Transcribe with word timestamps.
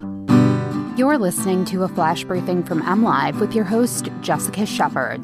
You're 0.00 1.18
listening 1.18 1.64
to 1.66 1.82
a 1.82 1.88
flash 1.88 2.24
briefing 2.24 2.62
from 2.62 2.82
MLive 2.82 3.38
with 3.38 3.54
your 3.54 3.64
host, 3.64 4.08
Jessica 4.22 4.64
Shepard. 4.64 5.22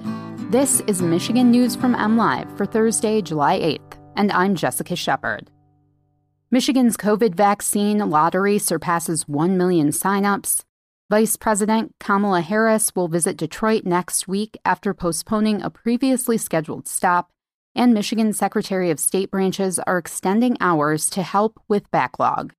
This 0.53 0.81
is 0.87 1.01
Michigan 1.01 1.51
News 1.51 1.75
from 1.75 1.95
MLive 1.95 2.55
for 2.59 2.67
Thursday, 2.67 3.23
July 3.23 3.59
8th, 3.59 3.99
and 4.17 4.31
I'm 4.33 4.55
Jessica 4.55 4.95
Shepard. 4.97 5.51
Michigan's 6.51 6.99
COVID 6.99 7.35
vaccine 7.35 7.99
lottery 7.99 8.59
surpasses 8.59 9.27
1 9.27 9.57
million 9.57 9.89
signups. 9.89 10.65
Vice 11.09 11.37
President 11.37 11.95
Kamala 11.99 12.43
Harris 12.43 12.95
will 12.95 13.09
visit 13.09 13.39
Detroit 13.39 13.87
next 13.87 14.29
week 14.29 14.59
after 14.65 14.93
postponing 14.93 15.63
a 15.63 15.71
previously 15.71 16.37
scheduled 16.37 16.87
stop, 16.87 17.31
and 17.75 17.95
Michigan 17.95 18.35
Secretary 18.35 18.91
of 18.91 19.01
State 19.01 19.31
branches 19.31 19.79
are 19.79 19.97
extending 19.97 20.59
hours 20.61 21.09
to 21.09 21.23
help 21.23 21.59
with 21.69 21.91
backlog. 21.91 22.53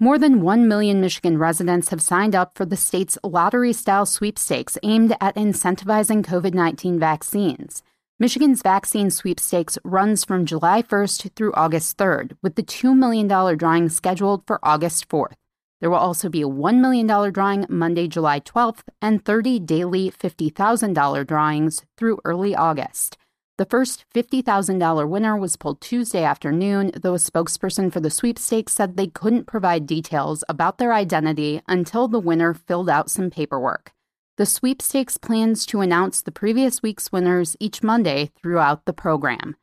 More 0.00 0.18
than 0.18 0.42
1 0.42 0.66
million 0.66 1.00
Michigan 1.00 1.38
residents 1.38 1.90
have 1.90 2.02
signed 2.02 2.34
up 2.34 2.56
for 2.56 2.64
the 2.64 2.76
state's 2.76 3.16
lottery 3.22 3.72
style 3.72 4.04
sweepstakes 4.04 4.76
aimed 4.82 5.16
at 5.20 5.36
incentivizing 5.36 6.24
COVID 6.24 6.52
19 6.52 6.98
vaccines. 6.98 7.84
Michigan's 8.18 8.60
vaccine 8.60 9.08
sweepstakes 9.08 9.78
runs 9.84 10.24
from 10.24 10.46
July 10.46 10.82
1st 10.82 11.36
through 11.36 11.52
August 11.52 11.96
3rd, 11.96 12.36
with 12.42 12.56
the 12.56 12.64
$2 12.64 12.96
million 12.96 13.28
drawing 13.56 13.88
scheduled 13.88 14.44
for 14.48 14.58
August 14.64 15.08
4th. 15.08 15.34
There 15.80 15.90
will 15.90 15.98
also 15.98 16.28
be 16.28 16.42
a 16.42 16.48
$1 16.48 16.80
million 16.80 17.06
drawing 17.32 17.64
Monday, 17.68 18.08
July 18.08 18.40
12th, 18.40 18.82
and 19.00 19.24
30 19.24 19.60
daily 19.60 20.10
$50,000 20.10 21.24
drawings 21.24 21.84
through 21.96 22.18
early 22.24 22.56
August. 22.56 23.16
The 23.56 23.64
first 23.64 24.04
$50,000 24.12 25.08
winner 25.08 25.36
was 25.36 25.54
pulled 25.54 25.80
Tuesday 25.80 26.24
afternoon, 26.24 26.90
though 27.00 27.14
a 27.14 27.18
spokesperson 27.18 27.92
for 27.92 28.00
the 28.00 28.10
sweepstakes 28.10 28.72
said 28.72 28.96
they 28.96 29.06
couldn't 29.06 29.46
provide 29.46 29.86
details 29.86 30.42
about 30.48 30.78
their 30.78 30.92
identity 30.92 31.60
until 31.68 32.08
the 32.08 32.18
winner 32.18 32.52
filled 32.52 32.90
out 32.90 33.10
some 33.10 33.30
paperwork. 33.30 33.92
The 34.38 34.46
sweepstakes 34.46 35.18
plans 35.18 35.64
to 35.66 35.82
announce 35.82 36.20
the 36.20 36.32
previous 36.32 36.82
week's 36.82 37.12
winners 37.12 37.56
each 37.60 37.80
Monday 37.80 38.32
throughout 38.42 38.86
the 38.86 38.92
program. 38.92 39.54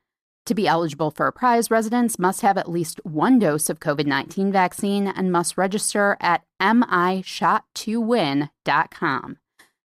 To 0.45 0.55
be 0.55 0.69
eligible 0.69 1.11
for 1.11 1.27
a 1.27 1.33
prize, 1.33 1.69
residents 1.69 2.17
must 2.17 2.39
have 2.43 2.57
at 2.57 2.71
least 2.71 3.01
one 3.03 3.39
dose 3.39 3.69
of 3.69 3.81
COVID 3.81 4.05
19 4.05 4.53
vaccine 4.53 5.07
and 5.07 5.33
must 5.33 5.57
register 5.57 6.15
at 6.21 6.45
mishot2win.com. 6.61 9.37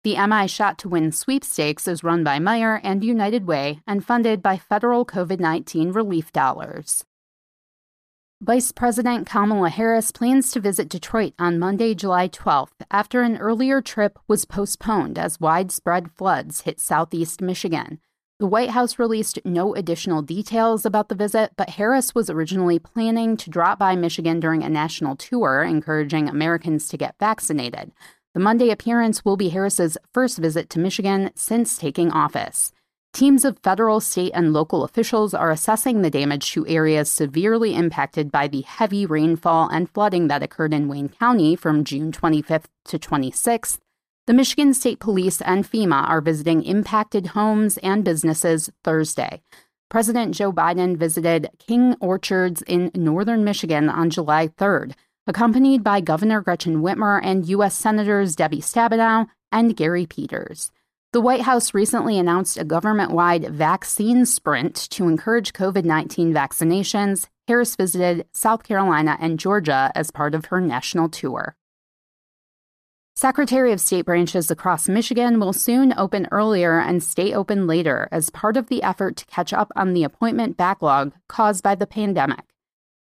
The 0.03 0.15
MI 0.27 0.47
Shot 0.47 0.77
to 0.79 0.89
Win 0.89 1.11
sweepstakes 1.11 1.87
is 1.87 2.03
run 2.03 2.23
by 2.23 2.37
Meijer 2.37 2.79
and 2.83 3.03
United 3.03 3.47
Way 3.47 3.81
and 3.87 4.05
funded 4.05 4.41
by 4.41 4.57
federal 4.57 5.05
COVID 5.05 5.39
19 5.39 5.91
relief 5.91 6.31
dollars. 6.31 7.03
Vice 8.39 8.71
President 8.71 9.25
Kamala 9.25 9.69
Harris 9.69 10.11
plans 10.11 10.51
to 10.51 10.59
visit 10.59 10.87
Detroit 10.87 11.33
on 11.39 11.57
Monday, 11.57 11.95
July 11.95 12.29
12th, 12.29 12.85
after 12.91 13.23
an 13.23 13.37
earlier 13.37 13.81
trip 13.81 14.19
was 14.27 14.45
postponed 14.45 15.17
as 15.17 15.39
widespread 15.39 16.11
floods 16.11 16.61
hit 16.61 16.79
southeast 16.79 17.41
Michigan. 17.41 17.99
The 18.39 18.45
White 18.45 18.69
House 18.69 18.99
released 18.99 19.39
no 19.43 19.73
additional 19.73 20.21
details 20.21 20.85
about 20.85 21.09
the 21.09 21.15
visit, 21.15 21.53
but 21.57 21.71
Harris 21.71 22.13
was 22.13 22.29
originally 22.29 22.77
planning 22.77 23.35
to 23.37 23.49
drop 23.49 23.79
by 23.79 23.95
Michigan 23.95 24.39
during 24.39 24.61
a 24.61 24.69
national 24.69 25.15
tour 25.15 25.63
encouraging 25.63 26.29
Americans 26.29 26.87
to 26.89 26.97
get 26.97 27.15
vaccinated. 27.19 27.91
The 28.37 28.43
Monday 28.43 28.69
appearance 28.69 29.25
will 29.25 29.35
be 29.35 29.49
Harris's 29.49 29.97
first 30.13 30.37
visit 30.37 30.69
to 30.69 30.79
Michigan 30.79 31.31
since 31.33 31.75
taking 31.75 32.11
office. 32.11 32.71
Teams 33.11 33.43
of 33.43 33.57
federal, 33.63 33.99
state, 33.99 34.31
and 34.35 34.53
local 34.53 34.83
officials 34.83 35.33
are 35.33 35.49
assessing 35.49 36.03
the 36.03 36.11
damage 36.11 36.51
to 36.51 36.67
areas 36.67 37.09
severely 37.09 37.73
impacted 37.73 38.31
by 38.31 38.47
the 38.47 38.61
heavy 38.61 39.07
rainfall 39.07 39.69
and 39.69 39.89
flooding 39.89 40.27
that 40.27 40.43
occurred 40.43 40.71
in 40.71 40.87
Wayne 40.87 41.09
County 41.09 41.55
from 41.55 41.83
June 41.83 42.11
25th 42.11 42.65
to 42.85 42.99
26th. 42.99 43.79
The 44.27 44.35
Michigan 44.35 44.75
State 44.75 44.99
Police 44.99 45.41
and 45.41 45.65
FEMA 45.65 46.07
are 46.07 46.21
visiting 46.21 46.61
impacted 46.61 47.29
homes 47.29 47.79
and 47.79 48.05
businesses 48.05 48.69
Thursday. 48.83 49.41
President 49.89 50.35
Joe 50.35 50.53
Biden 50.53 50.95
visited 50.95 51.49
King 51.57 51.95
Orchards 51.99 52.61
in 52.67 52.91
northern 52.93 53.43
Michigan 53.43 53.89
on 53.89 54.11
July 54.11 54.49
3rd 54.49 54.93
accompanied 55.27 55.83
by 55.83 55.99
Governor 55.99 56.41
Gretchen 56.41 56.81
Whitmer 56.81 57.19
and 57.21 57.47
U.S. 57.49 57.75
Senators 57.75 58.35
Debbie 58.35 58.61
Stabenow 58.61 59.27
and 59.51 59.75
Gary 59.75 60.05
Peters. 60.05 60.71
The 61.11 61.21
White 61.21 61.41
House 61.41 61.73
recently 61.73 62.17
announced 62.17 62.57
a 62.57 62.63
government 62.63 63.11
wide 63.11 63.49
vaccine 63.49 64.25
sprint 64.25 64.75
to 64.91 65.07
encourage 65.07 65.53
COVID 65.53 65.83
19 65.83 66.33
vaccinations. 66.33 67.27
Harris 67.47 67.75
visited 67.75 68.25
South 68.33 68.63
Carolina 68.63 69.17
and 69.19 69.39
Georgia 69.39 69.91
as 69.95 70.11
part 70.11 70.33
of 70.33 70.45
her 70.45 70.59
national 70.59 71.09
tour. 71.09 71.55
Secretary 73.15 73.71
of 73.71 73.81
State 73.81 74.05
branches 74.05 74.51
across 74.51 74.87
Michigan 74.87 75.39
will 75.39 75.53
soon 75.53 75.93
open 75.97 76.27
earlier 76.31 76.79
and 76.79 77.01
stay 77.01 77.33
open 77.33 77.65
later 77.65 78.07
as 78.11 78.29
part 78.29 78.55
of 78.55 78.67
the 78.67 78.83
effort 78.83 79.15
to 79.17 79.25
catch 79.25 79.51
up 79.53 79.71
on 79.75 79.93
the 79.93 80.03
appointment 80.03 80.55
backlog 80.55 81.13
caused 81.27 81.63
by 81.63 81.73
the 81.73 81.87
pandemic. 81.87 82.45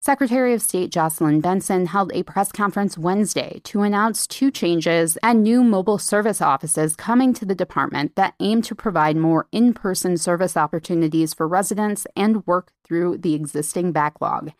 Secretary 0.05 0.53
of 0.53 0.61
State 0.61 0.89
Jocelyn 0.91 1.39
Benson 1.39 1.85
held 1.85 2.11
a 2.13 2.23
press 2.23 2.51
conference 2.51 2.97
Wednesday 2.97 3.61
to 3.63 3.83
announce 3.83 4.27
two 4.27 4.51
changes 4.51 5.17
and 5.23 5.41
new 5.41 5.63
mobile 5.63 5.97
service 5.97 6.41
offices 6.41 6.97
coming 6.97 7.33
to 7.33 7.45
the 7.45 7.55
department 7.55 8.13
that 8.17 8.33
aim 8.41 8.61
to 8.63 8.75
provide 8.75 9.15
more 9.15 9.47
in 9.53 9.73
person 9.73 10.17
service 10.17 10.57
opportunities 10.57 11.33
for 11.33 11.47
residents 11.47 12.05
and 12.17 12.45
work 12.45 12.73
through 12.83 13.17
the 13.17 13.33
existing 13.33 13.93
backlog. 13.93 14.51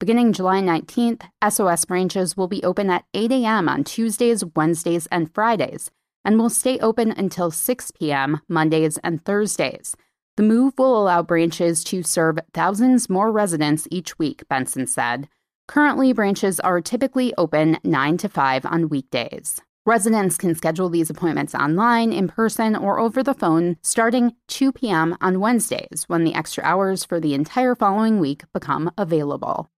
Beginning 0.00 0.32
July 0.32 0.60
19th, 0.60 1.22
SOS 1.48 1.84
branches 1.84 2.36
will 2.36 2.48
be 2.48 2.64
open 2.64 2.90
at 2.90 3.04
8 3.14 3.30
a.m. 3.30 3.68
on 3.68 3.84
Tuesdays, 3.84 4.44
Wednesdays, 4.56 5.06
and 5.12 5.32
Fridays, 5.32 5.92
and 6.24 6.40
will 6.40 6.50
stay 6.50 6.76
open 6.80 7.12
until 7.12 7.52
6 7.52 7.92
p.m. 7.92 8.40
Mondays 8.48 8.98
and 9.04 9.24
Thursdays. 9.24 9.94
The 10.38 10.44
move 10.44 10.74
will 10.78 11.02
allow 11.02 11.24
branches 11.24 11.82
to 11.82 12.04
serve 12.04 12.38
thousands 12.54 13.10
more 13.10 13.32
residents 13.32 13.88
each 13.90 14.16
week, 14.20 14.44
Benson 14.48 14.86
said. 14.86 15.28
Currently, 15.66 16.12
branches 16.12 16.60
are 16.60 16.80
typically 16.80 17.34
open 17.36 17.76
9 17.82 18.18
to 18.18 18.28
5 18.28 18.64
on 18.64 18.88
weekdays. 18.88 19.60
Residents 19.84 20.36
can 20.38 20.54
schedule 20.54 20.90
these 20.90 21.10
appointments 21.10 21.56
online, 21.56 22.12
in 22.12 22.28
person, 22.28 22.76
or 22.76 23.00
over 23.00 23.20
the 23.20 23.34
phone 23.34 23.78
starting 23.82 24.36
2 24.46 24.70
p.m. 24.70 25.16
on 25.20 25.40
Wednesdays 25.40 26.04
when 26.06 26.22
the 26.22 26.34
extra 26.34 26.62
hours 26.62 27.04
for 27.04 27.18
the 27.18 27.34
entire 27.34 27.74
following 27.74 28.20
week 28.20 28.44
become 28.52 28.92
available. 28.96 29.68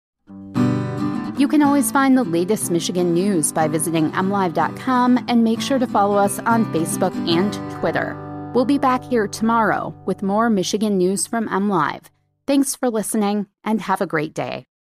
You 1.39 1.49
can 1.49 1.63
always 1.63 1.91
find 1.91 2.19
the 2.19 2.25
latest 2.25 2.71
Michigan 2.71 3.15
news 3.15 3.51
by 3.51 3.67
visiting 3.67 4.11
mlive.com 4.11 5.25
and 5.27 5.43
make 5.43 5.63
sure 5.63 5.79
to 5.79 5.87
follow 5.87 6.19
us 6.19 6.39
on 6.41 6.71
Facebook 6.75 7.15
and 7.27 7.55
Twitter. 7.81 8.30
We'll 8.53 8.65
be 8.65 8.79
back 8.79 9.05
here 9.05 9.29
tomorrow 9.29 9.95
with 10.07 10.25
more 10.25 10.51
Michigan 10.51 10.99
news 10.99 11.25
from 11.25 11.49
MLive. 11.49 12.07
Thanks 12.49 12.75
for 12.75 12.91
listening 12.91 13.47
and 13.63 13.81
have 13.81 14.01
a 14.01 14.09
great 14.09 14.35
day. 14.35 14.65